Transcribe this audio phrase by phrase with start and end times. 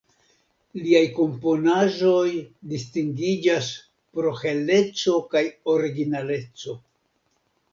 [0.83, 2.31] Liaj komponaĵoj
[2.71, 3.67] distingiĝas
[4.17, 6.79] pro heleco kaj originaleco.